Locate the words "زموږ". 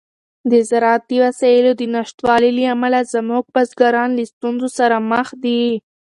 3.13-3.43